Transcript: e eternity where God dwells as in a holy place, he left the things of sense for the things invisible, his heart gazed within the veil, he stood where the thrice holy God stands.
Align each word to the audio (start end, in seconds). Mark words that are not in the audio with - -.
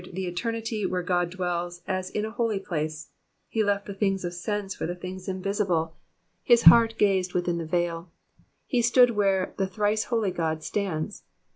e 0.15 0.25
eternity 0.25 0.83
where 0.83 1.03
God 1.03 1.29
dwells 1.29 1.83
as 1.87 2.09
in 2.09 2.25
a 2.25 2.31
holy 2.31 2.57
place, 2.57 3.11
he 3.47 3.63
left 3.63 3.85
the 3.85 3.93
things 3.93 4.25
of 4.25 4.33
sense 4.33 4.73
for 4.73 4.87
the 4.87 4.95
things 4.95 5.27
invisible, 5.27 5.95
his 6.41 6.63
heart 6.63 6.95
gazed 6.97 7.35
within 7.35 7.59
the 7.59 7.67
veil, 7.67 8.09
he 8.65 8.81
stood 8.81 9.11
where 9.11 9.53
the 9.59 9.67
thrice 9.67 10.05
holy 10.05 10.31
God 10.31 10.63
stands. 10.63 11.21